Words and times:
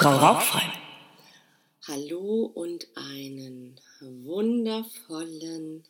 Frau 0.00 0.16
Rauchfrei. 0.16 0.72
Hallo 1.86 2.50
und 2.54 2.88
einen 2.94 3.78
wundervollen 4.00 5.84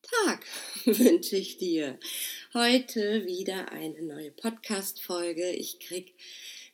Tag 0.00 0.46
wünsche 0.86 1.36
ich 1.36 1.58
dir. 1.58 1.98
Heute 2.54 3.26
wieder 3.26 3.70
eine 3.70 4.00
neue 4.00 4.30
Podcast-Folge. 4.30 5.50
Ich 5.50 5.78
krieg 5.78 6.14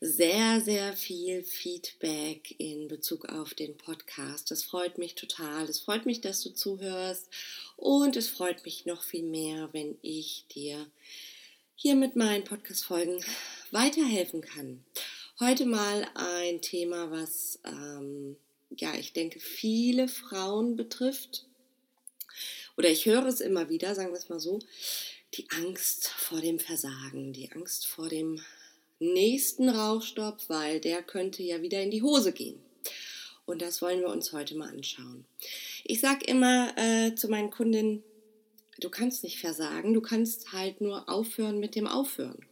sehr, 0.00 0.60
sehr 0.60 0.92
viel 0.92 1.42
Feedback 1.42 2.54
in 2.58 2.86
Bezug 2.86 3.28
auf 3.28 3.52
den 3.54 3.76
Podcast. 3.76 4.52
Das 4.52 4.62
freut 4.62 4.96
mich 4.96 5.16
total. 5.16 5.64
Es 5.64 5.80
freut 5.80 6.06
mich, 6.06 6.20
dass 6.20 6.40
du 6.40 6.50
zuhörst 6.50 7.28
und 7.78 8.14
es 8.14 8.28
freut 8.28 8.64
mich 8.64 8.86
noch 8.86 9.02
viel 9.02 9.24
mehr, 9.24 9.70
wenn 9.72 9.98
ich 10.02 10.46
dir 10.54 10.86
hier 11.74 11.96
mit 11.96 12.14
meinen 12.14 12.44
Podcast-Folgen 12.44 13.24
weiterhelfen 13.72 14.40
kann. 14.40 14.84
Heute 15.40 15.64
mal 15.64 16.06
ein 16.16 16.60
Thema, 16.60 17.10
was 17.10 17.60
ähm, 17.64 18.36
ja, 18.76 18.92
ich 18.94 19.14
denke, 19.14 19.40
viele 19.40 20.06
Frauen 20.06 20.76
betrifft. 20.76 21.46
Oder 22.76 22.90
ich 22.90 23.06
höre 23.06 23.24
es 23.24 23.40
immer 23.40 23.70
wieder, 23.70 23.94
sagen 23.94 24.10
wir 24.10 24.18
es 24.18 24.28
mal 24.28 24.38
so, 24.38 24.58
die 25.32 25.48
Angst 25.48 26.08
vor 26.08 26.42
dem 26.42 26.58
Versagen, 26.58 27.32
die 27.32 27.50
Angst 27.52 27.86
vor 27.86 28.10
dem 28.10 28.38
nächsten 28.98 29.70
Rauchstopp, 29.70 30.42
weil 30.48 30.78
der 30.78 31.02
könnte 31.02 31.42
ja 31.42 31.62
wieder 31.62 31.82
in 31.82 31.90
die 31.90 32.02
Hose 32.02 32.32
gehen. 32.32 32.60
Und 33.46 33.62
das 33.62 33.80
wollen 33.80 34.00
wir 34.00 34.10
uns 34.10 34.34
heute 34.34 34.54
mal 34.56 34.68
anschauen. 34.68 35.24
Ich 35.84 36.02
sage 36.02 36.26
immer 36.26 36.76
äh, 36.76 37.14
zu 37.14 37.28
meinen 37.28 37.50
Kundinnen, 37.50 38.02
du 38.78 38.90
kannst 38.90 39.24
nicht 39.24 39.38
versagen, 39.38 39.94
du 39.94 40.02
kannst 40.02 40.52
halt 40.52 40.82
nur 40.82 41.08
aufhören 41.08 41.60
mit 41.60 41.76
dem 41.76 41.86
Aufhören. 41.86 42.44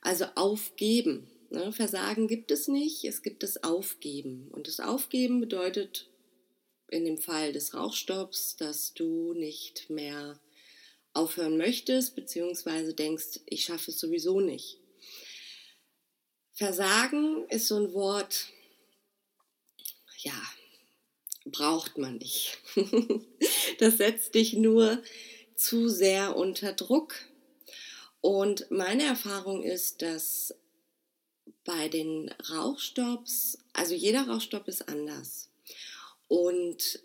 Also 0.00 0.24
aufgeben. 0.34 1.28
Ne? 1.50 1.72
Versagen 1.72 2.28
gibt 2.28 2.50
es 2.50 2.68
nicht, 2.68 3.04
es 3.04 3.22
gibt 3.22 3.42
das 3.42 3.62
Aufgeben. 3.62 4.48
Und 4.52 4.68
das 4.68 4.80
Aufgeben 4.80 5.40
bedeutet 5.40 6.08
in 6.88 7.04
dem 7.04 7.18
Fall 7.18 7.52
des 7.52 7.74
Rauchstopps, 7.74 8.56
dass 8.56 8.94
du 8.94 9.34
nicht 9.34 9.90
mehr 9.90 10.40
aufhören 11.12 11.56
möchtest, 11.56 12.14
beziehungsweise 12.14 12.94
denkst, 12.94 13.40
ich 13.46 13.64
schaffe 13.64 13.90
es 13.90 13.98
sowieso 13.98 14.40
nicht. 14.40 14.78
Versagen 16.52 17.46
ist 17.48 17.68
so 17.68 17.76
ein 17.76 17.92
Wort, 17.92 18.46
ja, 20.18 20.40
braucht 21.44 21.98
man 21.98 22.16
nicht. 22.16 22.58
das 23.78 23.98
setzt 23.98 24.34
dich 24.34 24.54
nur 24.54 25.02
zu 25.54 25.88
sehr 25.88 26.36
unter 26.36 26.72
Druck. 26.72 27.14
Und 28.20 28.70
meine 28.70 29.04
Erfahrung 29.04 29.62
ist, 29.62 30.02
dass 30.02 30.54
bei 31.66 31.88
den 31.88 32.30
Rauchstopps, 32.50 33.58
also 33.72 33.94
jeder 33.94 34.26
Rauchstopp 34.28 34.68
ist 34.68 34.88
anders. 34.88 35.50
Und 36.28 37.00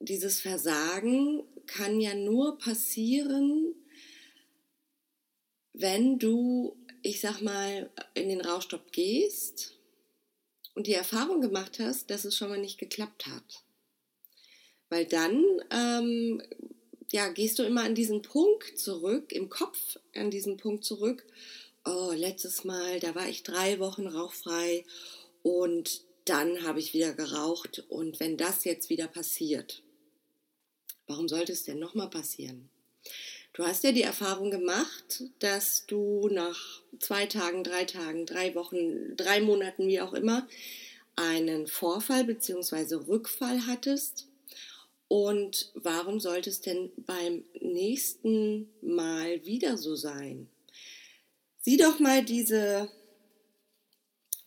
dieses 0.00 0.40
Versagen 0.40 1.44
kann 1.66 2.00
ja 2.00 2.14
nur 2.14 2.58
passieren, 2.58 3.74
wenn 5.72 6.18
du 6.18 6.76
ich 7.02 7.20
sag 7.20 7.40
mal, 7.40 7.90
in 8.14 8.28
den 8.28 8.40
Rauchstopp 8.40 8.92
gehst 8.92 9.74
und 10.74 10.86
die 10.86 10.94
Erfahrung 10.94 11.40
gemacht 11.40 11.78
hast, 11.78 12.10
dass 12.10 12.24
es 12.24 12.36
schon 12.36 12.48
mal 12.48 12.58
nicht 12.58 12.78
geklappt 12.78 13.26
hat. 13.26 13.64
Weil 14.88 15.04
dann 15.04 15.42
ähm, 15.70 16.42
ja, 17.10 17.28
gehst 17.28 17.58
du 17.58 17.62
immer 17.62 17.82
an 17.82 17.94
diesen 17.94 18.22
Punkt 18.22 18.78
zurück, 18.78 19.32
im 19.32 19.48
Kopf 19.48 19.98
an 20.14 20.30
diesen 20.30 20.56
Punkt 20.56 20.84
zurück. 20.84 21.24
Oh, 21.90 22.12
letztes 22.14 22.64
Mal, 22.64 23.00
da 23.00 23.14
war 23.14 23.30
ich 23.30 23.44
drei 23.44 23.78
Wochen 23.78 24.06
rauchfrei 24.08 24.84
und 25.42 26.02
dann 26.26 26.62
habe 26.62 26.80
ich 26.80 26.92
wieder 26.92 27.14
geraucht. 27.14 27.82
Und 27.88 28.20
wenn 28.20 28.36
das 28.36 28.64
jetzt 28.64 28.90
wieder 28.90 29.08
passiert, 29.08 29.82
warum 31.06 31.28
sollte 31.28 31.52
es 31.52 31.64
denn 31.64 31.78
nochmal 31.78 32.10
passieren? 32.10 32.68
Du 33.54 33.64
hast 33.64 33.84
ja 33.84 33.92
die 33.92 34.02
Erfahrung 34.02 34.50
gemacht, 34.50 35.24
dass 35.38 35.86
du 35.86 36.28
nach 36.30 36.82
zwei 37.00 37.24
Tagen, 37.24 37.64
drei 37.64 37.86
Tagen, 37.86 38.26
drei 38.26 38.54
Wochen, 38.54 39.16
drei 39.16 39.40
Monaten, 39.40 39.88
wie 39.88 40.02
auch 40.02 40.12
immer, 40.12 40.46
einen 41.16 41.66
Vorfall 41.66 42.24
bzw. 42.24 42.96
Rückfall 42.96 43.66
hattest. 43.66 44.26
Und 45.08 45.72
warum 45.72 46.20
sollte 46.20 46.50
es 46.50 46.60
denn 46.60 46.92
beim 46.98 47.44
nächsten 47.62 48.68
Mal 48.82 49.42
wieder 49.46 49.78
so 49.78 49.96
sein? 49.96 50.50
Sieh 51.68 51.76
doch 51.76 51.98
mal 51.98 52.24
diese, 52.24 52.88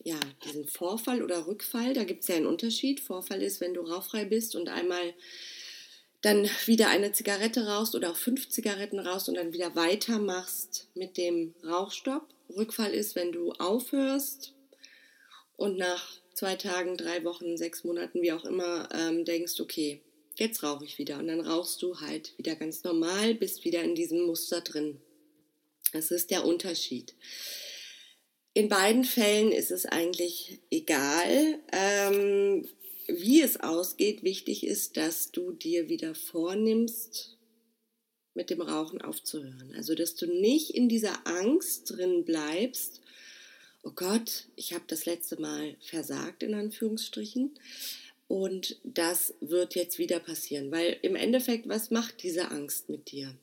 ja, 0.02 0.18
diesen 0.44 0.66
Vorfall 0.66 1.22
oder 1.22 1.46
Rückfall. 1.46 1.94
Da 1.94 2.02
gibt 2.02 2.22
es 2.22 2.28
ja 2.28 2.34
einen 2.34 2.48
Unterschied. 2.48 2.98
Vorfall 2.98 3.42
ist, 3.42 3.60
wenn 3.60 3.74
du 3.74 3.82
rauchfrei 3.82 4.24
bist 4.24 4.56
und 4.56 4.68
einmal 4.68 5.14
dann 6.20 6.50
wieder 6.66 6.88
eine 6.88 7.12
Zigarette 7.12 7.68
rauchst 7.68 7.94
oder 7.94 8.10
auch 8.10 8.16
fünf 8.16 8.48
Zigaretten 8.48 8.98
rauchst 8.98 9.28
und 9.28 9.36
dann 9.36 9.52
wieder 9.52 9.76
weitermachst 9.76 10.88
mit 10.96 11.16
dem 11.16 11.54
Rauchstopp. 11.64 12.26
Rückfall 12.56 12.92
ist, 12.92 13.14
wenn 13.14 13.30
du 13.30 13.52
aufhörst 13.52 14.54
und 15.56 15.78
nach 15.78 16.16
zwei 16.34 16.56
Tagen, 16.56 16.96
drei 16.96 17.22
Wochen, 17.22 17.56
sechs 17.56 17.84
Monaten, 17.84 18.20
wie 18.20 18.32
auch 18.32 18.44
immer, 18.44 18.88
ähm, 18.92 19.24
denkst, 19.24 19.60
okay, 19.60 20.00
jetzt 20.34 20.64
rauche 20.64 20.84
ich 20.84 20.98
wieder. 20.98 21.20
Und 21.20 21.28
dann 21.28 21.38
rauchst 21.42 21.82
du 21.82 22.00
halt 22.00 22.36
wieder 22.36 22.56
ganz 22.56 22.82
normal, 22.82 23.36
bist 23.36 23.64
wieder 23.64 23.84
in 23.84 23.94
diesem 23.94 24.22
Muster 24.22 24.60
drin. 24.60 25.00
Das 25.92 26.10
ist 26.10 26.30
der 26.30 26.44
Unterschied. 26.44 27.14
In 28.54 28.68
beiden 28.68 29.04
Fällen 29.04 29.52
ist 29.52 29.70
es 29.70 29.86
eigentlich 29.86 30.60
egal. 30.70 31.58
Ähm, 31.72 32.68
wie 33.06 33.42
es 33.42 33.58
ausgeht, 33.60 34.22
wichtig 34.22 34.66
ist, 34.66 34.96
dass 34.96 35.30
du 35.30 35.52
dir 35.52 35.88
wieder 35.88 36.14
vornimmst, 36.14 37.36
mit 38.34 38.50
dem 38.50 38.62
Rauchen 38.62 39.02
aufzuhören. 39.02 39.74
Also, 39.76 39.94
dass 39.94 40.14
du 40.14 40.26
nicht 40.26 40.70
in 40.70 40.88
dieser 40.88 41.26
Angst 41.26 41.90
drin 41.90 42.24
bleibst, 42.24 43.00
oh 43.82 43.90
Gott, 43.94 44.46
ich 44.56 44.72
habe 44.72 44.84
das 44.86 45.04
letzte 45.06 45.40
Mal 45.40 45.76
versagt, 45.80 46.42
in 46.42 46.54
Anführungsstrichen. 46.54 47.58
Und 48.28 48.80
das 48.84 49.34
wird 49.40 49.74
jetzt 49.74 49.98
wieder 49.98 50.18
passieren, 50.18 50.70
weil 50.70 50.96
im 51.02 51.16
Endeffekt, 51.16 51.68
was 51.68 51.90
macht 51.90 52.22
diese 52.22 52.50
Angst 52.50 52.88
mit 52.88 53.10
dir? 53.10 53.34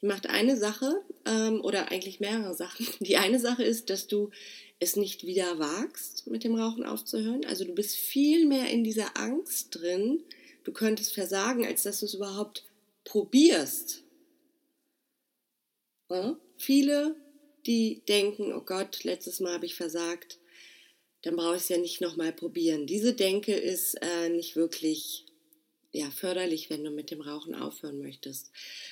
Die 0.00 0.06
macht 0.06 0.26
eine 0.26 0.56
Sache 0.56 1.02
ähm, 1.26 1.60
oder 1.60 1.90
eigentlich 1.90 2.20
mehrere 2.20 2.54
Sachen. 2.54 2.86
Die 3.00 3.16
eine 3.16 3.38
Sache 3.38 3.64
ist, 3.64 3.90
dass 3.90 4.06
du 4.06 4.30
es 4.78 4.96
nicht 4.96 5.24
wieder 5.24 5.58
wagst, 5.58 6.26
mit 6.26 6.44
dem 6.44 6.56
Rauchen 6.56 6.84
aufzuhören. 6.84 7.44
Also 7.44 7.64
du 7.64 7.72
bist 7.74 7.96
viel 7.96 8.46
mehr 8.46 8.68
in 8.70 8.82
dieser 8.82 9.16
Angst 9.16 9.68
drin, 9.70 10.24
du 10.64 10.72
könntest 10.72 11.14
versagen, 11.14 11.64
als 11.64 11.84
dass 11.84 12.00
du 12.00 12.06
es 12.06 12.14
überhaupt 12.14 12.64
probierst. 13.04 14.02
Ja? 16.10 16.36
Viele, 16.56 17.16
die 17.66 18.02
denken, 18.08 18.52
oh 18.52 18.60
Gott, 18.60 19.04
letztes 19.04 19.40
Mal 19.40 19.54
habe 19.54 19.66
ich 19.66 19.74
versagt, 19.74 20.38
dann 21.22 21.36
brauche 21.36 21.56
ich 21.56 21.62
es 21.62 21.68
ja 21.68 21.78
nicht 21.78 22.00
nochmal 22.00 22.32
probieren. 22.32 22.86
Diese 22.86 23.14
Denke 23.14 23.54
ist 23.54 23.94
äh, 24.02 24.28
nicht 24.28 24.56
wirklich 24.56 25.26
ja, 25.92 26.10
förderlich, 26.10 26.70
wenn 26.70 26.84
du 26.84 26.90
mit 26.90 27.10
dem 27.10 27.20
Rauchen 27.20 27.54
aufhören 27.54 28.00
möchtest. 28.00 28.50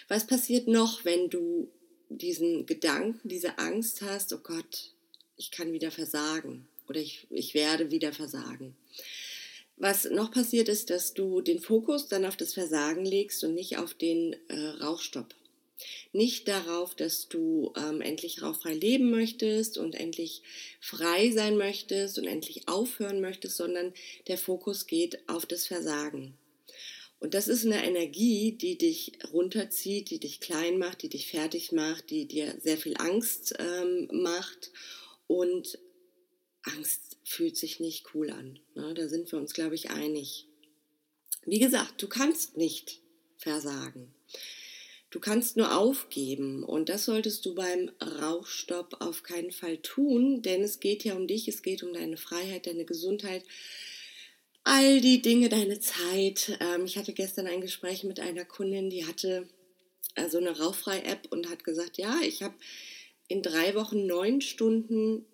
Was 0.08 0.26
passiert 0.26 0.68
noch, 0.68 1.04
wenn 1.04 1.30
du 1.30 1.68
diesen 2.10 2.66
Gedanken, 2.66 3.28
diese 3.28 3.58
Angst 3.58 4.02
hast, 4.02 4.32
oh 4.32 4.40
Gott, 4.42 4.92
ich 5.36 5.50
kann 5.50 5.72
wieder 5.72 5.90
versagen 5.90 6.68
oder 6.88 7.00
ich, 7.00 7.26
ich 7.30 7.54
werde 7.54 7.90
wieder 7.90 8.12
versagen. 8.12 8.76
Was 9.76 10.04
noch 10.04 10.30
passiert 10.30 10.68
ist, 10.68 10.90
dass 10.90 11.14
du 11.14 11.40
den 11.40 11.60
Fokus 11.60 12.08
dann 12.08 12.26
auf 12.26 12.36
das 12.36 12.52
Versagen 12.52 13.06
legst 13.06 13.42
und 13.44 13.54
nicht 13.54 13.78
auf 13.78 13.94
den 13.94 14.36
äh, 14.48 14.58
Rauchstopp. 14.82 15.34
Nicht 16.12 16.48
darauf, 16.48 16.94
dass 16.94 17.28
du 17.28 17.72
ähm, 17.74 18.02
endlich 18.02 18.42
rauchfrei 18.42 18.74
leben 18.74 19.10
möchtest 19.10 19.78
und 19.78 19.94
endlich 19.94 20.42
frei 20.80 21.30
sein 21.30 21.56
möchtest 21.56 22.18
und 22.18 22.26
endlich 22.26 22.68
aufhören 22.68 23.22
möchtest, 23.22 23.56
sondern 23.56 23.94
der 24.26 24.36
Fokus 24.36 24.86
geht 24.86 25.26
auf 25.26 25.46
das 25.46 25.66
Versagen. 25.66 26.34
Und 27.20 27.34
das 27.34 27.48
ist 27.48 27.66
eine 27.66 27.84
Energie, 27.84 28.52
die 28.52 28.78
dich 28.78 29.12
runterzieht, 29.32 30.10
die 30.10 30.18
dich 30.18 30.40
klein 30.40 30.78
macht, 30.78 31.02
die 31.02 31.10
dich 31.10 31.30
fertig 31.30 31.70
macht, 31.70 32.08
die 32.08 32.26
dir 32.26 32.58
sehr 32.62 32.78
viel 32.78 32.96
Angst 32.96 33.54
ähm, 33.58 34.08
macht 34.10 34.72
und 35.26 35.78
Angst 36.62 37.18
fühlt 37.24 37.58
sich 37.58 37.78
nicht 37.78 38.14
cool 38.14 38.30
an. 38.30 38.58
Ne? 38.74 38.94
Da 38.94 39.06
sind 39.08 39.30
wir 39.30 39.38
uns, 39.38 39.52
glaube 39.52 39.74
ich, 39.74 39.90
einig. 39.90 40.46
Wie 41.44 41.58
gesagt, 41.58 42.02
du 42.02 42.08
kannst 42.08 42.56
nicht 42.56 43.00
versagen. 43.36 44.14
Du 45.10 45.18
kannst 45.18 45.56
nur 45.56 45.76
aufgeben 45.76 46.62
und 46.62 46.88
das 46.88 47.04
solltest 47.04 47.44
du 47.44 47.54
beim 47.54 47.90
Rauchstopp 48.00 48.96
auf 49.00 49.24
keinen 49.24 49.50
Fall 49.50 49.78
tun, 49.78 50.40
denn 50.40 50.62
es 50.62 50.78
geht 50.78 51.02
ja 51.04 51.16
um 51.16 51.26
dich, 51.26 51.48
es 51.48 51.62
geht 51.62 51.82
um 51.82 51.92
deine 51.92 52.16
Freiheit, 52.16 52.66
deine 52.66 52.84
Gesundheit, 52.84 53.44
all 54.64 55.00
die 55.00 55.22
Dinge, 55.22 55.48
deine 55.48 55.80
Zeit. 55.80 56.58
Ähm, 56.60 56.84
ich 56.84 56.98
hatte 56.98 57.12
gestern 57.12 57.46
ein 57.46 57.60
Gespräch 57.60 58.04
mit 58.04 58.20
einer 58.20 58.44
Kundin, 58.44 58.90
die 58.90 59.06
hatte 59.06 59.48
so 60.16 60.22
also 60.22 60.38
eine 60.38 60.58
Rauchfrei-App 60.58 61.28
und 61.30 61.48
hat 61.48 61.64
gesagt, 61.64 61.98
ja, 61.98 62.20
ich 62.22 62.42
habe 62.42 62.54
in 63.28 63.42
drei 63.42 63.74
Wochen 63.74 64.06
neun 64.06 64.40
Stunden 64.40 65.24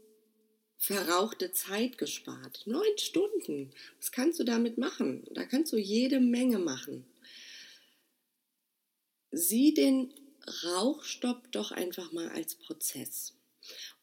verrauchte 0.76 1.52
Zeit 1.52 1.98
gespart. 1.98 2.62
Neun 2.66 2.98
Stunden. 2.98 3.72
Was 3.98 4.12
kannst 4.12 4.38
du 4.38 4.44
damit 4.44 4.78
machen? 4.78 5.24
Da 5.32 5.44
kannst 5.44 5.72
du 5.72 5.78
jede 5.78 6.20
Menge 6.20 6.58
machen. 6.58 7.06
Sieh 9.32 9.74
den 9.74 10.12
Rauchstopp 10.64 11.50
doch 11.52 11.72
einfach 11.72 12.12
mal 12.12 12.28
als 12.28 12.54
Prozess. 12.54 13.34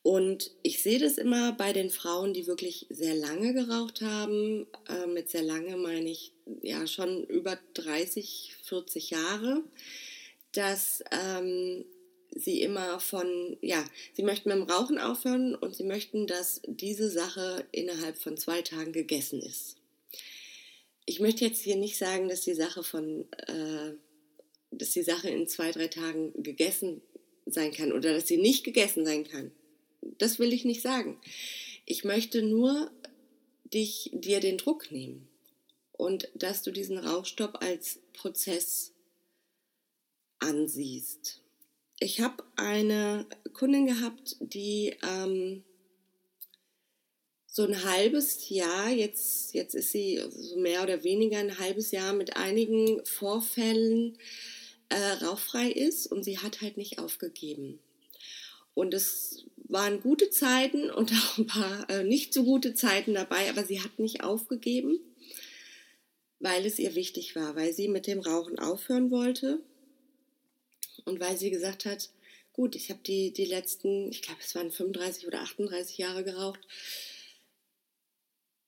Und 0.04 0.52
ich 0.64 0.84
sehe 0.84 1.00
das 1.00 1.18
immer 1.18 1.54
bei 1.54 1.72
den 1.72 1.90
Frauen, 1.90 2.34
die 2.34 2.46
wirklich 2.46 2.88
sehr 2.90 3.16
lange 3.16 3.54
geraucht 3.54 4.02
haben. 4.02 4.68
Äh, 4.90 5.08
mit 5.08 5.30
sehr 5.30 5.44
lange 5.44 5.78
meine 5.78 6.12
ich 6.12 6.34
ja 6.62 6.86
schon 6.88 7.24
über 7.24 7.58
30, 7.74 8.54
40 8.64 9.12
Jahre, 9.12 9.64
dass 10.52 11.02
ähm, 11.12 11.86
sie 12.36 12.62
immer 12.62 13.00
von, 13.00 13.56
ja, 13.62 13.82
sie 14.12 14.24
möchten 14.24 14.50
mit 14.50 14.58
dem 14.58 14.70
Rauchen 14.70 14.98
aufhören 14.98 15.56
und 15.56 15.74
sie 15.74 15.86
möchten, 15.86 16.28
dass 16.28 16.62
diese 16.68 17.10
Sache 17.10 17.66
innerhalb 17.72 18.18
von 18.18 18.36
zwei 18.36 18.62
Tagen 18.62 18.92
gegessen 18.92 19.42
ist. 19.42 19.78
Ich 21.06 21.22
möchte 21.22 21.46
jetzt 21.46 21.62
hier 21.62 21.78
nicht 21.78 21.98
sagen, 21.98 22.28
dass 22.28 22.42
die 22.42 22.56
Sache 22.56 22.84
von, 22.84 23.26
äh, 23.48 23.94
dass 24.72 24.92
die 24.92 25.04
Sache 25.04 25.30
in 25.30 25.48
zwei, 25.48 25.72
drei 25.72 25.88
Tagen 25.88 26.44
gegessen 26.44 27.02
sein 27.46 27.72
kann 27.72 27.94
oder 27.94 28.14
dass 28.14 28.28
sie 28.28 28.38
nicht 28.38 28.66
gegessen 28.66 29.06
sein 29.06 29.24
kann 29.24 29.52
das 30.18 30.40
will 30.40 30.54
ich 30.54 30.66
nicht 30.66 30.82
sagen. 30.82 31.20
Ich 31.86 32.04
möchte 32.04 32.42
nur 32.42 32.92
dich, 33.74 34.12
dir 34.14 34.40
den 34.40 34.58
Druck 34.58 34.92
nehmen 34.92 35.28
und 35.92 36.30
dass 36.36 36.62
du 36.62 36.72
diesen 36.72 36.98
Rauchstopp 36.98 37.62
als 37.62 38.00
Prozess 38.14 38.94
ansiehst. 40.40 41.42
Ich 42.00 42.22
habe 42.22 42.44
eine 42.56 43.26
Kundin 43.54 43.86
gehabt, 43.86 44.36
die 44.40 44.96
ähm, 45.04 45.64
so 47.48 47.64
ein 47.64 47.84
halbes 47.84 48.50
Jahr, 48.50 48.90
jetzt, 48.90 49.54
jetzt 49.54 49.76
ist 49.76 49.92
sie 49.92 50.22
so 50.30 50.58
mehr 50.58 50.84
oder 50.84 51.04
weniger 51.04 51.38
ein 51.38 51.60
halbes 51.60 51.92
Jahr 51.92 52.14
mit 52.14 52.36
einigen 52.36 53.06
Vorfällen 53.06 54.18
äh, 54.90 55.24
rauchfrei 55.24 55.70
ist 55.72 56.08
und 56.08 56.24
sie 56.24 56.40
hat 56.40 56.62
halt 56.62 56.78
nicht 56.78 57.00
aufgegeben. 57.00 57.80
Und 58.74 58.94
es 58.94 59.46
waren 59.64 60.02
gute 60.02 60.30
Zeiten 60.30 60.90
und 60.90 61.12
auch 61.12 61.38
ein 61.38 61.48
paar 61.48 61.90
äh, 61.90 62.04
nicht 62.04 62.34
so 62.34 62.44
gute 62.44 62.74
Zeiten 62.74 63.14
dabei, 63.14 63.50
aber 63.50 63.64
sie 63.64 63.82
hat 63.82 64.00
nicht 64.00 64.24
aufgegeben, 64.24 65.00
weil 66.40 66.66
es 66.66 66.80
ihr 66.80 66.96
wichtig 66.96 67.36
war, 67.36 67.56
weil 67.56 67.74
sie 67.74 67.88
mit 67.88 68.08
dem 68.08 68.20
Rauchen 68.20 68.60
aufhören 68.60 69.12
wollte 69.12 69.60
und 71.06 71.20
weil 71.20 71.38
sie 71.38 71.50
gesagt 71.50 71.86
hat, 71.86 72.10
gut, 72.52 72.76
ich 72.76 72.90
habe 72.90 73.02
die, 73.06 73.32
die 73.32 73.46
letzten, 73.46 74.10
ich 74.12 74.22
glaube 74.22 74.42
es 74.42 74.54
waren 74.56 74.72
35 74.72 75.28
oder 75.28 75.42
38 75.42 75.98
Jahre 75.98 76.24
geraucht, 76.24 76.60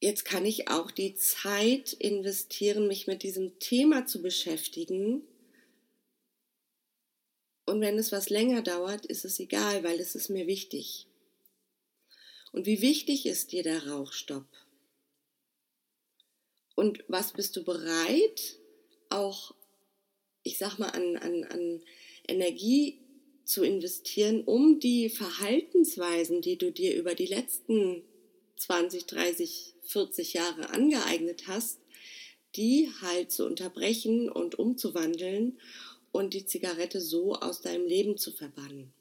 jetzt 0.02 0.26
kann 0.26 0.46
ich 0.46 0.70
auch 0.70 0.92
die 0.92 1.16
Zeit 1.16 1.94
investieren, 1.94 2.88
mich 2.88 3.08
mit 3.08 3.24
diesem 3.24 3.60
Thema 3.60 4.06
zu 4.06 4.22
beschäftigen 4.22 5.22
und 7.66 7.82
wenn 7.82 7.98
es 7.98 8.12
was 8.12 8.30
länger 8.30 8.62
dauert, 8.62 9.06
ist 9.06 9.26
es 9.26 9.40
egal, 9.40 9.84
weil 9.84 10.00
es 10.00 10.16
ist 10.16 10.30
mir 10.30 10.48
wichtig. 10.48 11.08
Und 12.52 12.66
wie 12.66 12.82
wichtig 12.82 13.26
ist 13.26 13.52
dir 13.52 13.64
der 13.64 13.88
Rauchstopp? 13.88 14.48
Und 16.76 17.04
was 17.08 17.34
bist 17.34 17.56
du 17.56 17.64
bereit, 17.64 18.60
auch, 19.10 19.56
ich 20.44 20.58
sag 20.58 20.78
mal, 20.78 20.90
an, 20.90 21.18
an, 21.18 21.44
an 21.46 21.82
Energie 22.28 23.00
zu 23.46 23.64
investieren, 23.64 24.44
um 24.44 24.80
die 24.80 25.10
Verhaltensweisen, 25.10 26.42
die 26.42 26.58
du 26.58 26.72
dir 26.72 26.96
über 26.96 27.16
die 27.16 27.28
letzten 27.28 28.04
20, 28.58 29.06
30, 29.06 29.74
40 29.84 30.34
Jahre 30.34 30.70
angeeignet 30.70 31.48
hast, 31.48 31.80
die 32.56 32.90
halt 33.02 33.32
zu 33.32 33.46
unterbrechen 33.46 34.30
und 34.30 34.58
umzuwandeln 34.58 35.60
und 36.16 36.34
die 36.34 36.46
Zigarette 36.46 37.02
so 37.02 37.36
aus 37.36 37.62
deinem 37.62 37.86
Leben 37.86 38.18
zu 38.18 38.32
verbannen. 38.32 38.94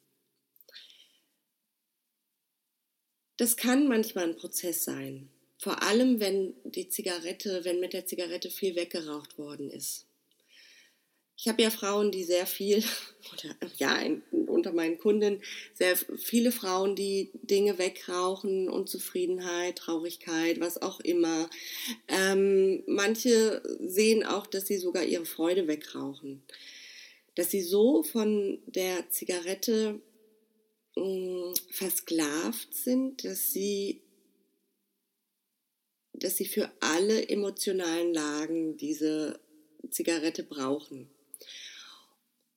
Das 3.37 3.57
kann 3.57 3.89
manchmal 3.89 4.25
ein 4.25 4.37
Prozess 4.37 4.85
sein. 4.85 5.29
Vor 5.59 5.83
allem, 5.83 6.19
wenn 6.19 6.55
die 6.65 6.89
Zigarette, 6.89 7.65
wenn 7.65 7.81
mit 7.81 7.93
der 7.93 8.07
Zigarette 8.07 8.51
viel 8.51 8.75
weggeraucht 8.75 9.39
worden 9.39 9.71
ist. 9.71 10.07
Ich 11.37 11.49
habe 11.49 11.63
ja 11.63 11.71
Frauen, 11.71 12.11
die 12.11 12.25
sehr 12.25 12.47
viel, 12.47 12.83
oder 13.33 13.57
ja, 13.77 13.99
unter 14.47 14.73
meinen 14.73 14.99
Kunden, 14.99 15.41
sehr 15.73 15.97
viele 15.97 16.53
Frauen, 16.53 16.97
die 16.97 17.31
Dinge 17.35 17.79
wegrauchen, 17.79 18.69
Unzufriedenheit, 18.69 19.79
Traurigkeit, 19.79 20.59
was 20.61 20.83
auch 20.83 21.01
immer. 21.01 21.49
Ähm, 22.09 22.83
manche 22.87 23.63
sehen 23.81 24.25
auch, 24.25 24.47
dass 24.47 24.67
sie 24.67 24.79
sogar 24.79 25.05
ihre 25.05 25.27
Freude 25.27 25.69
wegrauchen 25.69 26.43
dass 27.35 27.51
sie 27.51 27.63
so 27.63 28.03
von 28.03 28.59
der 28.67 29.11
Zigarette 29.11 30.01
mh, 30.97 31.05
mm, 31.05 31.55
versklavt 31.71 32.75
sind, 32.75 33.25
dass 33.25 33.51
sie, 33.51 34.01
dass 36.13 36.37
sie 36.37 36.47
für 36.47 36.71
alle 36.81 37.29
emotionalen 37.29 38.15
Lagen 38.15 38.77
diese 38.77 39.41
Zigarette 39.91 40.43
brauchen. 40.43 41.11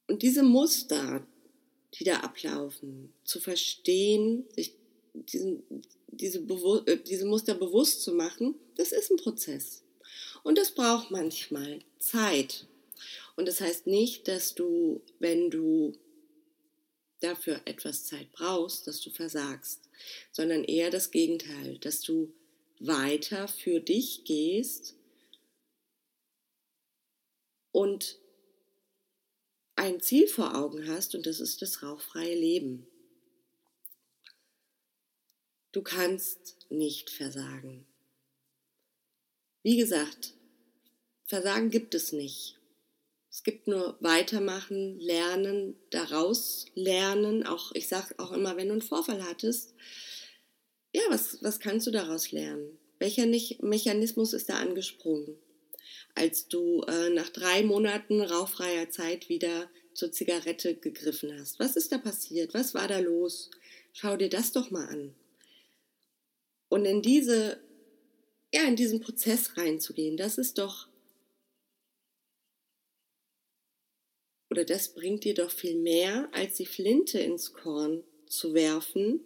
Und 0.08 0.22
diese 0.22 0.44
Muster, 0.44 1.26
die 1.96 2.04
da 2.04 2.20
ablaufen, 2.20 3.14
zu 3.24 3.40
verstehen, 3.40 4.46
sich 4.56 4.74
diesen, 5.14 5.64
diese, 6.08 6.40
äh, 6.86 6.98
diese 6.98 7.26
Muster 7.26 7.56
bewusst 7.56 8.02
zu 8.02 8.14
machen, 8.14 8.56
das 8.76 8.92
ist 8.92 9.12
ein 9.12 9.18
Prozess. 9.18 9.84
Und 10.44 10.58
das 10.58 10.72
braucht 10.72 11.12
manchmal 11.12 11.80
Zeit. 12.00 12.68
Und 13.38 13.48
das 13.48 13.62
heißt 13.62 13.88
nicht, 13.88 14.28
dass 14.28 14.56
du, 14.56 15.02
wenn 15.20 15.52
du 15.52 15.94
dafür 17.22 17.62
etwas 17.66 18.04
Zeit 18.04 18.32
brauchst, 18.32 18.88
dass 18.88 19.00
du 19.00 19.12
versagst, 19.12 19.90
sondern 20.32 20.64
eher 20.64 20.90
das 20.90 21.12
Gegenteil, 21.12 21.78
dass 21.78 22.02
du 22.02 22.34
weiter 22.80 23.48
für 23.48 23.80
dich 23.80 24.24
gehst 24.26 24.96
und 27.72 28.20
ein 29.76 30.02
Ziel 30.02 30.28
vor 30.28 30.56
Augen 30.56 30.88
hast 30.88 31.14
und 31.14 31.28
das 31.28 31.40
ist 31.40 31.62
das 31.62 31.84
rauchfreie 31.84 32.36
Leben. 32.36 32.88
Du 35.72 35.84
kannst 35.84 36.58
nicht 36.72 37.12
versagen. 37.12 37.86
Wie 39.62 39.78
gesagt, 39.78 40.34
Versagen 41.26 41.70
gibt 41.70 41.94
es 41.94 42.14
nicht. 42.14 42.57
Es 43.38 43.44
gibt 43.44 43.68
nur 43.68 43.96
weitermachen, 44.00 45.00
lernen, 45.00 45.76
daraus 45.92 46.66
lernen. 46.74 47.46
Auch 47.46 47.72
ich 47.76 47.88
sage 47.88 48.16
auch 48.18 48.32
immer, 48.32 48.58
wenn 48.58 48.70
du 48.70 48.74
einen 48.74 48.82
Vorfall 48.82 49.24
hattest, 49.24 49.76
ja, 50.92 51.04
was, 51.10 51.38
was 51.44 51.60
kannst 51.60 51.86
du 51.86 51.92
daraus 51.92 52.32
lernen? 52.32 52.80
Welcher 52.98 53.28
Mechanismus 53.28 54.34
ist 54.34 54.50
da 54.50 54.56
angesprungen, 54.56 55.38
als 56.16 56.48
du 56.48 56.82
äh, 56.88 57.12
nach 57.12 57.30
drei 57.30 57.62
Monaten 57.62 58.24
rauchfreier 58.24 58.90
Zeit 58.90 59.30
wieder 59.30 59.70
zur 59.94 60.12
Zigarette 60.12 60.74
gegriffen 60.74 61.40
hast? 61.40 61.60
Was 61.60 61.76
ist 61.76 61.92
da 61.92 62.00
passiert? 62.00 62.56
Was 62.56 62.74
war 62.74 62.88
da 62.88 62.98
los? 62.98 63.52
Schau 63.94 64.18
dir 64.18 64.30
das 64.30 64.52
doch 64.52 64.72
mal 64.72 64.88
an. 64.88 65.14
Und 66.70 66.86
in 66.86 67.04
diese, 67.04 67.62
ja, 68.52 68.64
in 68.64 68.76
diesen 68.76 69.00
Prozess 69.00 69.58
reinzugehen, 69.58 70.18
das 70.18 70.40
ist 70.40 70.58
doch 70.58 70.88
oder 74.58 74.66
das 74.66 74.90
bringt 74.90 75.24
dir 75.24 75.36
doch 75.36 75.52
viel 75.52 75.76
mehr, 75.76 76.30
als 76.32 76.56
die 76.56 76.66
Flinte 76.66 77.20
ins 77.20 77.54
Korn 77.54 78.04
zu 78.26 78.56
werfen 78.56 79.20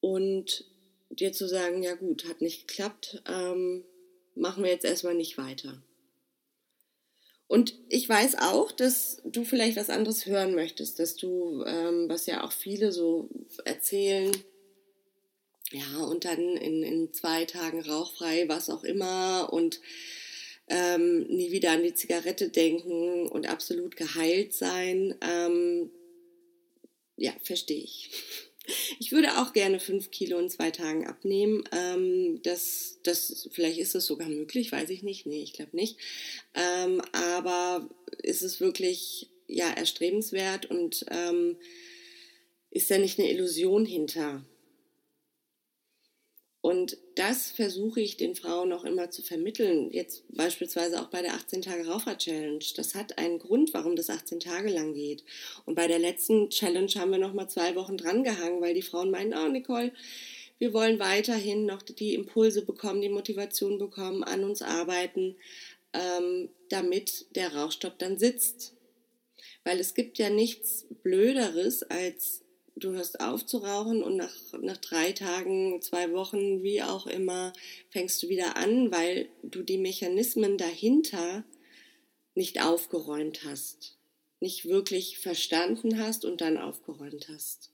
und 0.00 0.64
dir 1.10 1.32
zu 1.32 1.46
sagen, 1.46 1.84
ja 1.84 1.94
gut, 1.94 2.24
hat 2.24 2.40
nicht 2.40 2.66
geklappt, 2.66 3.22
ähm, 3.28 3.84
machen 4.34 4.64
wir 4.64 4.72
jetzt 4.72 4.84
erstmal 4.84 5.14
nicht 5.14 5.38
weiter. 5.38 5.80
Und 7.46 7.78
ich 7.88 8.08
weiß 8.08 8.38
auch, 8.40 8.72
dass 8.72 9.22
du 9.24 9.44
vielleicht 9.44 9.76
was 9.76 9.88
anderes 9.88 10.26
hören 10.26 10.56
möchtest, 10.56 10.98
dass 10.98 11.14
du, 11.14 11.62
ähm, 11.64 12.08
was 12.08 12.26
ja 12.26 12.42
auch 12.42 12.50
viele 12.50 12.90
so 12.90 13.28
erzählen, 13.64 14.32
ja, 15.70 16.02
und 16.02 16.24
dann 16.24 16.56
in, 16.56 16.82
in 16.82 17.12
zwei 17.12 17.44
Tagen 17.44 17.82
rauchfrei, 17.82 18.48
was 18.48 18.68
auch 18.68 18.82
immer, 18.82 19.52
und 19.52 19.80
ähm, 20.68 21.26
nie 21.28 21.50
wieder 21.50 21.72
an 21.72 21.82
die 21.82 21.94
Zigarette 21.94 22.48
denken 22.48 23.26
und 23.28 23.48
absolut 23.48 23.96
geheilt 23.96 24.54
sein. 24.54 25.14
Ähm, 25.20 25.90
ja, 27.16 27.32
verstehe 27.42 27.82
ich. 27.82 28.10
Ich 29.00 29.10
würde 29.10 29.40
auch 29.40 29.52
gerne 29.52 29.80
fünf 29.80 30.12
Kilo 30.12 30.38
in 30.38 30.48
zwei 30.48 30.70
Tagen 30.70 31.04
abnehmen. 31.08 31.64
Ähm, 31.72 32.40
das, 32.44 33.00
das, 33.02 33.48
vielleicht 33.50 33.80
ist 33.80 33.96
es 33.96 34.06
sogar 34.06 34.28
möglich, 34.28 34.70
weiß 34.70 34.88
ich 34.90 35.02
nicht. 35.02 35.26
Nee, 35.26 35.42
ich 35.42 35.52
glaube 35.52 35.74
nicht. 35.74 35.98
Ähm, 36.54 37.02
aber 37.10 37.90
ist 38.22 38.42
es 38.42 38.60
wirklich 38.60 39.28
ja, 39.48 39.68
erstrebenswert 39.68 40.66
und 40.66 41.04
ähm, 41.10 41.56
ist 42.70 42.88
da 42.88 42.98
nicht 42.98 43.18
eine 43.18 43.32
Illusion 43.32 43.84
hinter? 43.84 44.44
Und 46.62 46.96
das 47.16 47.50
versuche 47.50 48.00
ich 48.00 48.16
den 48.16 48.36
Frauen 48.36 48.72
auch 48.72 48.84
immer 48.84 49.10
zu 49.10 49.20
vermitteln. 49.20 49.90
Jetzt 49.90 50.22
beispielsweise 50.28 51.02
auch 51.02 51.08
bei 51.08 51.20
der 51.20 51.32
18-Tage-Raucher-Challenge. 51.32 52.64
Das 52.76 52.94
hat 52.94 53.18
einen 53.18 53.40
Grund, 53.40 53.74
warum 53.74 53.96
das 53.96 54.08
18 54.08 54.38
Tage 54.38 54.70
lang 54.70 54.94
geht. 54.94 55.24
Und 55.66 55.74
bei 55.74 55.88
der 55.88 55.98
letzten 55.98 56.50
Challenge 56.50 56.92
haben 56.94 57.10
wir 57.10 57.18
noch 57.18 57.34
mal 57.34 57.48
zwei 57.48 57.74
Wochen 57.74 57.96
drangehangen, 57.96 58.60
weil 58.60 58.74
die 58.74 58.82
Frauen 58.82 59.10
meinen, 59.10 59.34
oh 59.34 59.48
Nicole, 59.48 59.92
wir 60.60 60.72
wollen 60.72 61.00
weiterhin 61.00 61.66
noch 61.66 61.82
die 61.82 62.14
Impulse 62.14 62.64
bekommen, 62.64 63.02
die 63.02 63.08
Motivation 63.08 63.78
bekommen, 63.78 64.22
an 64.22 64.44
uns 64.44 64.62
arbeiten, 64.62 65.34
ähm, 65.92 66.48
damit 66.68 67.26
der 67.34 67.56
Rauchstopp 67.56 67.98
dann 67.98 68.18
sitzt. 68.18 68.72
Weil 69.64 69.80
es 69.80 69.94
gibt 69.94 70.16
ja 70.18 70.30
nichts 70.30 70.86
Blöderes 71.02 71.82
als 71.82 72.41
du 72.76 72.92
hörst 72.92 73.20
auf 73.20 73.44
zu 73.44 73.58
rauchen 73.58 74.02
und 74.02 74.16
nach, 74.16 74.34
nach 74.60 74.78
drei 74.78 75.12
Tagen, 75.12 75.80
zwei 75.82 76.12
Wochen, 76.12 76.62
wie 76.62 76.82
auch 76.82 77.06
immer, 77.06 77.52
fängst 77.90 78.22
du 78.22 78.28
wieder 78.28 78.56
an, 78.56 78.90
weil 78.90 79.28
du 79.42 79.62
die 79.62 79.78
Mechanismen 79.78 80.58
dahinter 80.58 81.44
nicht 82.34 82.62
aufgeräumt 82.62 83.44
hast, 83.44 83.98
nicht 84.40 84.64
wirklich 84.64 85.18
verstanden 85.18 85.98
hast 85.98 86.24
und 86.24 86.40
dann 86.40 86.56
aufgeräumt 86.56 87.28
hast. 87.28 87.70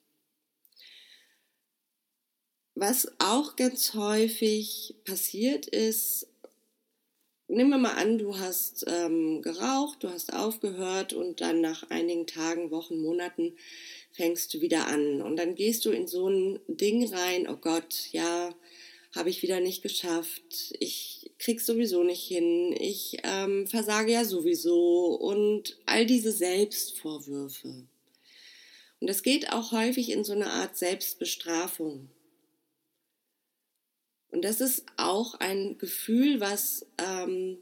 Was 2.74 3.10
auch 3.18 3.56
ganz 3.56 3.94
häufig 3.94 4.94
passiert 5.04 5.66
ist, 5.66 6.28
nehmen 7.48 7.70
wir 7.70 7.78
mal 7.78 7.94
an, 7.94 8.18
du 8.18 8.38
hast 8.38 8.84
ähm, 8.86 9.42
geraucht, 9.42 10.04
du 10.04 10.10
hast 10.10 10.32
aufgehört 10.32 11.12
und 11.12 11.40
dann 11.40 11.60
nach 11.60 11.90
einigen 11.90 12.26
Tagen, 12.26 12.70
Wochen, 12.70 13.00
Monaten 13.00 13.56
fängst 14.18 14.52
du 14.52 14.60
wieder 14.60 14.88
an. 14.88 15.22
Und 15.22 15.37
dann 15.37 15.54
gehst 15.54 15.84
du 15.84 15.90
in 15.90 16.08
so 16.08 16.28
ein 16.28 16.58
Ding 16.66 17.06
rein, 17.14 17.48
oh 17.48 17.56
Gott, 17.56 18.08
ja, 18.10 18.52
habe 19.14 19.30
ich 19.30 19.42
wieder 19.42 19.60
nicht 19.60 19.80
geschafft, 19.82 20.75
ich 20.80 21.30
krieg's 21.38 21.64
sowieso 21.64 22.02
nicht 22.02 22.26
hin, 22.26 22.76
ich 22.78 23.18
ähm, 23.22 23.66
versage 23.66 24.12
ja 24.12 24.25
sowieso 24.25 25.14
und 25.14 25.78
all 25.87 26.04
diese 26.04 26.32
Selbstvorwürfe. 26.32 27.87
Und 29.00 29.06
das 29.08 29.22
geht 29.22 29.52
auch 29.52 29.70
häufig 29.70 30.10
in 30.10 30.25
so 30.25 30.32
eine 30.32 30.50
Art 30.50 30.76
Selbstbestrafung. 30.76 32.10
Und 34.30 34.44
das 34.44 34.60
ist 34.60 34.84
auch 34.96 35.34
ein 35.34 35.78
Gefühl, 35.78 36.40
was, 36.40 36.84
ähm, 36.98 37.58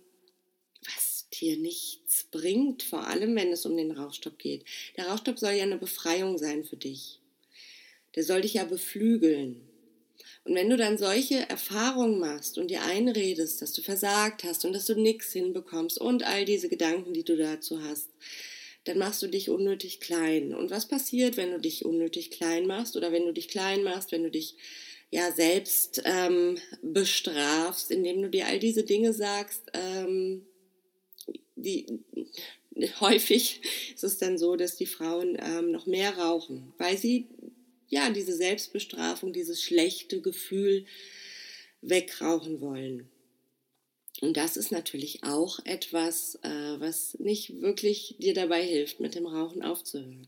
was 0.85 1.16
dir 1.41 1.57
nichts 1.57 2.25
bringt, 2.31 2.83
vor 2.83 3.07
allem 3.07 3.35
wenn 3.37 3.53
es 3.53 3.67
um 3.67 3.77
den 3.77 3.93
Rauchstopp 3.93 4.39
geht. 4.39 4.65
Der 4.97 5.09
Rauchstopp 5.09 5.39
soll 5.39 5.53
ja 5.53 5.65
eine 5.65 5.79
Befreiung 5.79 6.39
sein 6.39 6.65
für 6.65 6.77
dich. 6.77 7.21
Der 8.15 8.25
soll 8.25 8.43
dich 8.43 8.55
ja 8.55 8.65
beflügeln. 8.65 9.61
Und 10.45 10.55
wenn 10.55 10.71
du 10.71 10.77
dann 10.77 10.97
solche 10.97 11.49
Erfahrungen 11.49 12.21
machst 12.21 12.57
und 12.57 12.71
dir 12.71 12.83
einredest, 12.83 13.61
dass 13.61 13.73
du 13.73 13.83
versagt 13.83 14.45
hast 14.45 14.65
und 14.65 14.73
dass 14.73 14.87
du 14.87 14.95
nichts 14.95 15.33
hinbekommst 15.33 16.01
und 16.01 16.23
all 16.23 16.45
diese 16.45 16.69
Gedanken, 16.69 17.13
die 17.13 17.25
du 17.25 17.37
dazu 17.37 17.83
hast, 17.83 18.09
dann 18.85 18.99
machst 18.99 19.23
du 19.23 19.27
dich 19.27 19.51
unnötig 19.51 19.99
klein. 19.99 20.55
Und 20.55 20.71
was 20.71 20.87
passiert, 20.87 21.37
wenn 21.37 21.51
du 21.51 21.59
dich 21.59 21.85
unnötig 21.85 22.31
klein 22.31 22.67
machst 22.67 22.97
oder 22.97 23.11
wenn 23.11 23.27
du 23.27 23.33
dich 23.33 23.49
klein 23.49 23.83
machst, 23.83 24.13
wenn 24.13 24.23
du 24.23 24.31
dich 24.31 24.55
ja 25.11 25.33
selbst 25.33 26.03
ähm, 26.05 26.59
bestrafst, 26.83 27.91
indem 27.91 28.23
du 28.23 28.31
dir 28.31 28.47
all 28.47 28.61
diese 28.61 28.85
Dinge 28.85 29.13
sagst, 29.13 29.63
ähm, 29.73 30.47
die 31.57 31.87
häufig 33.01 33.61
ist 33.95 34.05
es 34.05 34.19
dann 34.19 34.39
so, 34.39 34.57
dass 34.57 34.77
die 34.77 34.87
Frauen 34.87 35.37
ähm, 35.41 35.73
noch 35.73 35.87
mehr 35.87 36.17
rauchen, 36.19 36.73
weil 36.79 36.97
sie 36.97 37.27
ja 37.89 38.11
diese 38.11 38.35
Selbstbestrafung, 38.35 39.33
dieses 39.33 39.63
schlechte 39.63 40.21
Gefühl 40.21 40.85
wegrauchen 41.81 42.61
wollen. 42.61 43.09
Und 44.21 44.37
das 44.37 44.57
ist 44.57 44.73
natürlich 44.73 45.25
auch 45.25 45.61
etwas, 45.65 46.37
äh, 46.43 46.81
was 46.81 47.19
nicht 47.19 47.61
wirklich 47.61 48.17
dir 48.19 48.35
dabei 48.35 48.63
hilft, 48.63 48.99
mit 48.99 49.15
dem 49.15 49.27
Rauchen 49.27 49.63
aufzuhören. 49.63 50.27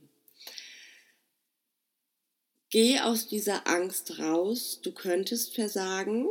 Geh 2.71 3.01
aus 3.01 3.29
dieser 3.29 3.67
Angst 3.67 4.19
raus, 4.19 4.81
du 4.83 4.93
könntest 4.93 5.55
versagen, 5.55 6.29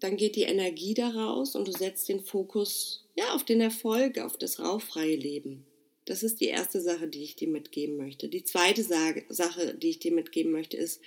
dann 0.00 0.16
geht 0.16 0.36
die 0.36 0.42
Energie 0.42 0.94
daraus 0.94 1.54
und 1.54 1.68
du 1.68 1.72
setzt 1.72 2.08
den 2.08 2.24
Fokus 2.24 3.04
ja 3.16 3.34
auf 3.34 3.44
den 3.44 3.60
Erfolg, 3.60 4.18
auf 4.18 4.36
das 4.36 4.58
rauchfreie 4.58 5.16
Leben. 5.16 5.64
Das 6.04 6.22
ist 6.22 6.40
die 6.40 6.48
erste 6.48 6.80
Sache, 6.80 7.08
die 7.08 7.22
ich 7.22 7.36
dir 7.36 7.48
mitgeben 7.48 7.96
möchte. 7.96 8.28
Die 8.28 8.44
zweite 8.44 8.82
Sache, 8.82 9.74
die 9.74 9.90
ich 9.90 9.98
dir 10.00 10.12
mitgeben 10.12 10.52
möchte, 10.52 10.76
ist, 10.76 11.00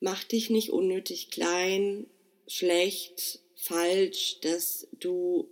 mach 0.00 0.24
dich 0.24 0.50
nicht 0.50 0.70
unnötig 0.70 1.30
klein, 1.30 2.06
schlecht, 2.48 3.40
falsch, 3.54 4.40
dass 4.40 4.88
du 4.98 5.48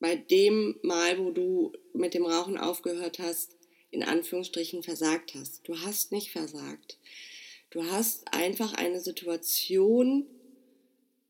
bei 0.00 0.16
dem 0.16 0.78
Mal, 0.82 1.18
wo 1.18 1.30
du 1.30 1.72
mit 1.92 2.14
dem 2.14 2.24
Rauchen 2.24 2.58
aufgehört 2.58 3.18
hast, 3.18 3.56
in 3.90 4.02
Anführungsstrichen 4.02 4.82
versagt 4.82 5.34
hast. 5.34 5.68
Du 5.68 5.78
hast 5.80 6.10
nicht 6.10 6.30
versagt. 6.30 6.98
Du 7.70 7.84
hast 7.84 8.32
einfach 8.32 8.74
eine 8.74 9.00
Situation 9.00 10.26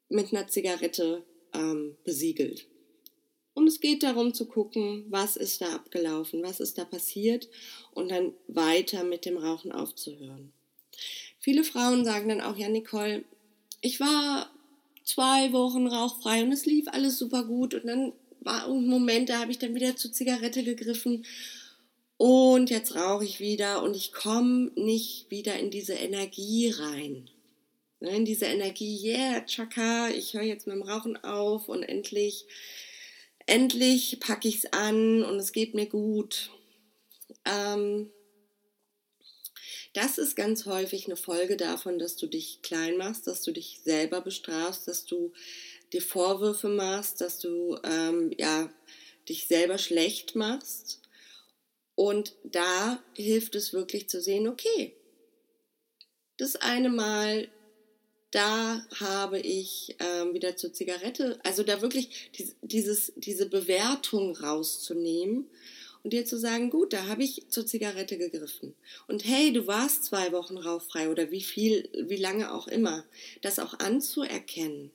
mit 0.08 0.32
einer 0.32 0.48
Zigarette 0.48 1.22
ähm, 1.52 1.96
besiegelt. 2.04 2.66
Und 3.52 3.66
es 3.66 3.80
geht 3.80 4.02
darum 4.02 4.32
zu 4.32 4.46
gucken, 4.46 5.04
was 5.08 5.36
ist 5.36 5.60
da 5.60 5.74
abgelaufen, 5.74 6.42
was 6.42 6.60
ist 6.60 6.78
da 6.78 6.84
passiert 6.84 7.48
und 7.92 8.10
dann 8.10 8.32
weiter 8.48 9.04
mit 9.04 9.26
dem 9.26 9.36
Rauchen 9.36 9.70
aufzuhören. 9.70 10.52
Viele 11.38 11.64
Frauen 11.64 12.04
sagen 12.04 12.28
dann 12.28 12.40
auch, 12.40 12.56
ja 12.56 12.68
Nicole, 12.68 13.24
ich 13.82 14.00
war 14.00 14.50
zwei 15.04 15.52
Wochen 15.52 15.86
rauchfrei 15.86 16.42
und 16.42 16.52
es 16.52 16.64
lief 16.64 16.86
alles 16.88 17.18
super 17.18 17.44
gut 17.44 17.74
und 17.74 17.86
dann 17.86 18.12
war 18.40 18.66
ein 18.66 18.86
Moment, 18.86 19.28
da 19.28 19.40
habe 19.40 19.50
ich 19.50 19.58
dann 19.58 19.74
wieder 19.74 19.96
zur 19.96 20.12
Zigarette 20.12 20.64
gegriffen 20.64 21.26
und 22.20 22.68
jetzt 22.68 22.96
rauche 22.96 23.24
ich 23.24 23.40
wieder 23.40 23.82
und 23.82 23.96
ich 23.96 24.12
komme 24.12 24.72
nicht 24.74 25.30
wieder 25.30 25.58
in 25.58 25.70
diese 25.70 25.94
Energie 25.94 26.70
rein. 26.70 27.30
Ne, 27.98 28.14
in 28.14 28.26
diese 28.26 28.44
Energie, 28.44 29.08
yeah, 29.08 29.40
Chaka, 29.46 30.10
ich 30.10 30.34
höre 30.34 30.42
jetzt 30.42 30.66
mit 30.66 30.76
dem 30.76 30.82
Rauchen 30.82 31.16
auf 31.24 31.70
und 31.70 31.82
endlich, 31.82 32.44
endlich 33.46 34.20
packe 34.20 34.48
ich 34.48 34.56
es 34.56 34.72
an 34.74 35.24
und 35.24 35.38
es 35.38 35.52
geht 35.52 35.74
mir 35.74 35.86
gut. 35.86 36.50
Ähm, 37.46 38.10
das 39.94 40.18
ist 40.18 40.36
ganz 40.36 40.66
häufig 40.66 41.06
eine 41.06 41.16
Folge 41.16 41.56
davon, 41.56 41.98
dass 41.98 42.16
du 42.16 42.26
dich 42.26 42.60
klein 42.60 42.98
machst, 42.98 43.28
dass 43.28 43.40
du 43.40 43.50
dich 43.50 43.80
selber 43.82 44.20
bestrafst, 44.20 44.86
dass 44.88 45.06
du 45.06 45.32
dir 45.94 46.02
Vorwürfe 46.02 46.68
machst, 46.68 47.22
dass 47.22 47.38
du 47.38 47.78
ähm, 47.82 48.30
ja, 48.36 48.70
dich 49.26 49.46
selber 49.46 49.78
schlecht 49.78 50.36
machst 50.36 50.99
und 51.94 52.34
da 52.44 53.02
hilft 53.14 53.54
es 53.54 53.72
wirklich 53.72 54.08
zu 54.08 54.20
sehen, 54.20 54.48
okay, 54.48 54.94
das 56.36 56.56
eine 56.56 56.88
Mal, 56.88 57.48
da 58.30 58.86
habe 58.98 59.38
ich 59.38 59.96
ähm, 59.98 60.32
wieder 60.32 60.56
zur 60.56 60.72
Zigarette, 60.72 61.38
also 61.42 61.62
da 61.62 61.82
wirklich 61.82 62.30
dieses, 62.62 63.12
diese 63.16 63.46
Bewertung 63.46 64.36
rauszunehmen 64.36 65.50
und 66.02 66.12
dir 66.12 66.24
zu 66.24 66.38
sagen, 66.38 66.70
gut, 66.70 66.92
da 66.92 67.06
habe 67.06 67.24
ich 67.24 67.48
zur 67.50 67.66
Zigarette 67.66 68.16
gegriffen. 68.16 68.74
Und 69.06 69.24
hey, 69.24 69.52
du 69.52 69.66
warst 69.66 70.04
zwei 70.04 70.32
Wochen 70.32 70.56
rauchfrei 70.56 71.10
oder 71.10 71.30
wie 71.30 71.42
viel, 71.42 71.90
wie 72.06 72.16
lange 72.16 72.52
auch 72.54 72.68
immer. 72.68 73.04
Das 73.42 73.58
auch 73.58 73.78
anzuerkennen. 73.78 74.90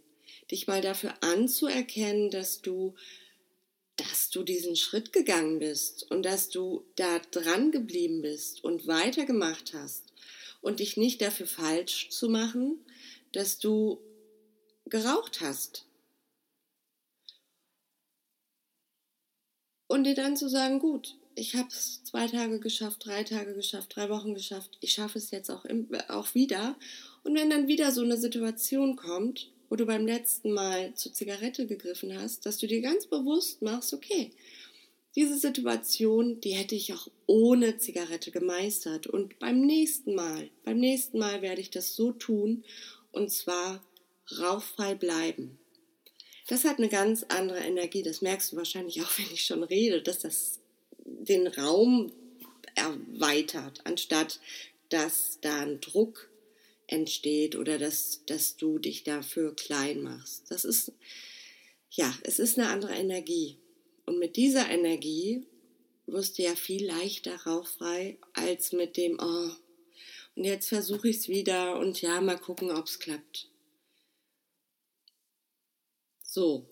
Dich 0.50 0.68
mal 0.68 0.82
dafür 0.82 1.14
anzuerkennen, 1.22 2.32
dass 2.32 2.62
du 2.62 2.96
dass 3.98 4.30
du 4.30 4.44
diesen 4.44 4.76
Schritt 4.76 5.14
gegangen 5.14 5.60
bist 5.60 6.10
und 6.12 6.24
dass 6.24 6.50
du 6.50 6.86
da 6.96 7.20
dran 7.20 7.72
geblieben 7.72 8.22
bist 8.22 8.64
und 8.64 8.88
weitergemacht 8.88 9.74
hast 9.74 10.14
und 10.62 10.80
dich 10.80 10.98
nicht 10.98 11.22
dafür 11.22 11.48
falsch 11.48 12.10
zu 12.10 12.30
machen, 12.30 12.84
dass 13.32 13.60
du 13.60 14.00
geraucht 14.86 15.42
hast. 15.42 15.86
Und 19.88 20.04
dir 20.04 20.16
dann 20.16 20.36
zu 20.36 20.50
sagen, 20.50 20.80
gut, 20.80 21.16
ich 21.36 21.56
habe 21.56 21.68
es 21.70 22.04
zwei 22.04 22.28
Tage 22.28 22.60
geschafft, 22.60 23.06
drei 23.06 23.24
Tage 23.24 23.54
geschafft, 23.54 23.96
drei 23.96 24.10
Wochen 24.10 24.34
geschafft, 24.34 24.78
ich 24.82 24.94
schaffe 24.94 25.20
es 25.20 25.32
jetzt 25.32 25.50
auch, 25.52 25.66
im, 25.66 25.88
auch 26.08 26.34
wieder. 26.34 26.76
Und 27.24 27.36
wenn 27.36 27.50
dann 27.50 27.68
wieder 27.68 27.92
so 27.92 28.02
eine 28.02 28.18
Situation 28.18 28.96
kommt, 28.96 29.52
du 29.76 29.86
beim 29.86 30.06
letzten 30.06 30.52
Mal 30.54 30.94
zur 30.96 31.14
Zigarette 31.14 31.68
gegriffen 31.68 32.18
hast, 32.18 32.46
dass 32.46 32.58
du 32.58 32.68
dir 32.68 32.82
ganz 32.82 33.08
bewusst 33.08 33.62
machst, 33.62 33.94
okay, 33.94 34.32
diese 35.16 35.38
Situation, 35.38 36.42
die 36.42 36.52
hätte 36.52 36.76
ich 36.76 36.94
auch 36.94 37.08
ohne 37.26 37.78
Zigarette 37.78 38.32
gemeistert. 38.32 39.08
Und 39.08 39.40
beim 39.40 39.62
nächsten 39.62 40.14
Mal, 40.14 40.50
beim 40.66 40.78
nächsten 40.78 41.20
Mal 41.20 41.42
werde 41.42 41.62
ich 41.62 41.70
das 41.70 41.96
so 41.96 42.12
tun 42.12 42.66
und 43.14 43.32
zwar 43.32 43.82
rauchfrei 44.40 44.96
bleiben. 44.96 45.58
Das 46.48 46.66
hat 46.66 46.78
eine 46.78 46.90
ganz 46.90 47.24
andere 47.30 47.60
Energie. 47.60 48.04
Das 48.04 48.22
merkst 48.22 48.52
du 48.52 48.58
wahrscheinlich 48.58 49.02
auch, 49.02 49.10
wenn 49.18 49.34
ich 49.34 49.46
schon 49.46 49.64
rede, 49.64 50.02
dass 50.02 50.20
das 50.20 50.60
den 51.06 51.48
Raum 51.48 52.12
erweitert, 52.76 53.82
anstatt 53.86 54.40
dass 54.90 55.40
da 55.42 55.62
ein 55.62 55.80
Druck 55.82 56.30
entsteht 56.88 57.56
oder 57.56 57.78
dass, 57.78 58.26
dass 58.26 58.58
du 58.58 58.80
dich 58.80 59.04
dafür 59.04 59.56
klein 59.56 60.02
machst. 60.04 60.50
Das 60.50 60.66
ist, 60.66 60.92
ja, 61.90 62.14
es 62.24 62.40
ist 62.40 62.58
eine 62.58 62.70
andere 62.70 62.94
Energie. 62.94 63.58
Und 64.06 64.20
mit 64.20 64.36
dieser 64.36 64.70
Energie 64.70 65.46
wirst 66.06 66.38
du 66.38 66.44
ja 66.44 66.56
viel 66.56 66.86
leichter 66.86 67.36
rauchfrei 67.44 68.18
als 68.34 68.72
mit 68.72 68.98
dem, 68.98 69.18
oh, 69.20 69.50
und 70.36 70.44
jetzt 70.44 70.68
versuche 70.70 71.08
ich 71.08 71.18
es 71.18 71.30
wieder 71.30 71.80
und 71.80 72.02
ja, 72.02 72.20
mal 72.22 72.38
gucken, 72.38 72.72
ob 72.72 72.86
es 72.86 73.00
klappt. 73.00 73.50
So. 76.22 76.70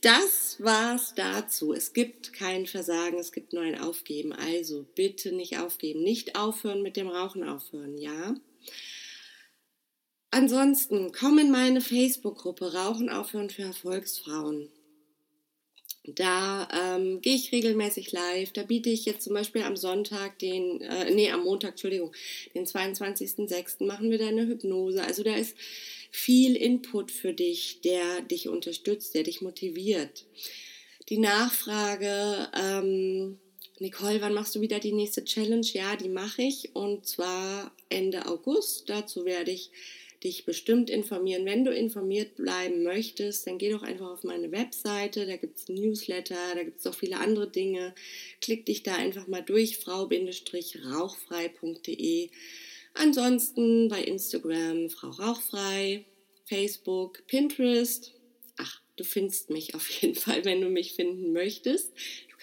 Das 0.00 0.56
war's 0.60 1.14
dazu. 1.14 1.72
Es 1.72 1.92
gibt 1.92 2.32
kein 2.32 2.66
Versagen, 2.66 3.18
es 3.18 3.32
gibt 3.32 3.52
nur 3.52 3.62
ein 3.62 3.80
Aufgeben. 3.80 4.32
Also 4.32 4.86
bitte 4.94 5.32
nicht 5.32 5.58
aufgeben. 5.58 6.02
Nicht 6.02 6.36
aufhören 6.36 6.82
mit 6.82 6.96
dem 6.96 7.08
Rauchen 7.08 7.42
aufhören, 7.42 7.96
ja? 7.98 8.34
Ansonsten 10.30 11.12
komm 11.12 11.38
in 11.38 11.50
meine 11.50 11.80
Facebook-Gruppe 11.80 12.74
Rauchen 12.74 13.08
aufhören 13.08 13.50
für 13.50 13.62
Erfolgsfrauen. 13.62 14.68
Da 16.06 16.68
ähm, 16.70 17.22
gehe 17.22 17.34
ich 17.34 17.50
regelmäßig 17.50 18.12
live. 18.12 18.52
Da 18.52 18.62
biete 18.64 18.90
ich 18.90 19.06
jetzt 19.06 19.24
zum 19.24 19.32
Beispiel 19.32 19.62
am 19.62 19.76
Sonntag, 19.76 20.38
den, 20.38 20.82
äh, 20.82 21.10
nee, 21.10 21.30
am 21.30 21.44
Montag, 21.44 21.70
Entschuldigung, 21.72 22.12
den 22.54 22.66
22.06. 22.66 23.84
machen 23.86 24.10
wir 24.10 24.18
da 24.18 24.28
eine 24.28 24.46
Hypnose. 24.46 25.02
Also 25.02 25.22
da 25.22 25.34
ist 25.34 25.56
viel 26.10 26.56
Input 26.56 27.10
für 27.10 27.32
dich, 27.32 27.80
der 27.80 28.20
dich 28.20 28.48
unterstützt, 28.48 29.14
der 29.14 29.22
dich 29.22 29.40
motiviert. 29.40 30.26
Die 31.08 31.18
Nachfrage, 31.18 32.48
ähm, 32.54 33.38
Nicole, 33.78 34.20
wann 34.20 34.34
machst 34.34 34.54
du 34.54 34.60
wieder 34.60 34.80
die 34.80 34.92
nächste 34.92 35.24
Challenge? 35.24 35.66
Ja, 35.72 35.96
die 35.96 36.08
mache 36.08 36.42
ich 36.42 36.76
und 36.76 37.06
zwar 37.06 37.72
Ende 37.88 38.26
August. 38.26 38.88
Dazu 38.90 39.24
werde 39.24 39.50
ich 39.50 39.70
dich 40.24 40.46
bestimmt 40.46 40.90
informieren. 40.90 41.44
Wenn 41.44 41.64
du 41.64 41.72
informiert 41.72 42.34
bleiben 42.34 42.82
möchtest, 42.82 43.46
dann 43.46 43.58
geh 43.58 43.70
doch 43.70 43.82
einfach 43.82 44.10
auf 44.10 44.24
meine 44.24 44.50
Webseite, 44.50 45.26
da 45.26 45.36
gibt 45.36 45.58
es 45.58 45.68
Newsletter, 45.68 46.54
da 46.54 46.64
gibt 46.64 46.80
es 46.80 46.86
auch 46.86 46.94
viele 46.94 47.20
andere 47.20 47.50
Dinge. 47.50 47.94
Klick 48.40 48.64
dich 48.66 48.82
da 48.82 48.96
einfach 48.96 49.28
mal 49.28 49.42
durch, 49.42 49.78
frau-rauchfrei.de. 49.78 52.30
Ansonsten 52.94 53.88
bei 53.88 54.02
Instagram 54.02 54.88
Frau 54.88 55.10
Rauchfrei, 55.10 56.04
Facebook, 56.46 57.26
Pinterest. 57.26 58.14
Ach, 58.56 58.80
du 58.96 59.04
findest 59.04 59.50
mich 59.50 59.74
auf 59.74 59.90
jeden 59.90 60.14
Fall, 60.24 60.44
wenn 60.44 60.60
du 60.60 60.68
mich 60.68 60.94
finden 60.94 61.32
möchtest. 61.32 61.92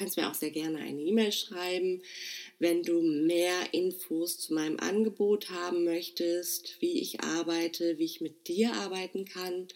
Kannst 0.01 0.17
mir 0.17 0.27
auch 0.27 0.33
sehr 0.33 0.49
gerne 0.49 0.79
eine 0.79 0.99
E-Mail 0.99 1.31
schreiben 1.31 2.01
wenn 2.61 2.81
du 2.83 3.01
mehr 3.01 3.73
Infos 3.73 4.37
zu 4.37 4.53
meinem 4.53 4.79
Angebot 4.79 5.49
haben 5.49 5.83
möchtest, 5.83 6.79
wie 6.79 7.01
ich 7.01 7.21
arbeite, 7.21 7.97
wie 7.97 8.05
ich 8.05 8.21
mit 8.21 8.47
dir 8.47 8.71
arbeiten 8.73 9.25
kann. 9.25 9.67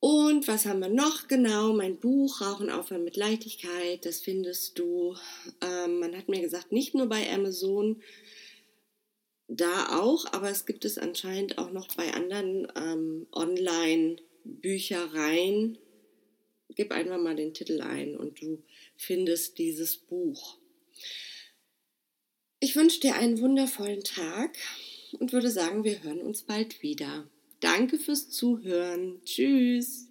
Und 0.00 0.48
was 0.48 0.64
haben 0.64 0.80
wir 0.80 0.88
noch? 0.88 1.28
Genau, 1.28 1.74
mein 1.74 1.98
Buch 1.98 2.40
Rauchen 2.40 2.70
aufhören 2.70 3.04
mit 3.04 3.18
Leichtigkeit, 3.18 4.06
das 4.06 4.20
findest 4.20 4.78
du, 4.78 5.14
ähm, 5.60 5.98
man 6.00 6.16
hat 6.16 6.30
mir 6.30 6.40
gesagt, 6.40 6.72
nicht 6.72 6.94
nur 6.94 7.04
bei 7.06 7.30
Amazon, 7.30 8.00
da 9.46 10.00
auch, 10.00 10.24
aber 10.32 10.48
es 10.48 10.64
gibt 10.64 10.86
es 10.86 10.96
anscheinend 10.96 11.58
auch 11.58 11.70
noch 11.70 11.94
bei 11.96 12.14
anderen 12.14 12.66
ähm, 12.76 13.26
Online-Büchereien. 13.32 15.76
Gib 16.74 16.92
einfach 16.92 17.18
mal 17.18 17.36
den 17.36 17.52
Titel 17.52 17.82
ein 17.82 18.16
und 18.16 18.40
du 18.40 18.62
findest 18.98 19.56
dieses 19.56 19.96
Buch. 19.96 20.58
Ich 22.60 22.76
wünsche 22.76 23.00
dir 23.00 23.14
einen 23.14 23.40
wundervollen 23.40 24.02
Tag 24.02 24.58
und 25.18 25.32
würde 25.32 25.50
sagen, 25.50 25.84
wir 25.84 26.02
hören 26.02 26.20
uns 26.20 26.42
bald 26.42 26.82
wieder. 26.82 27.30
Danke 27.60 27.98
fürs 27.98 28.28
Zuhören. 28.28 29.22
Tschüss. 29.24 30.07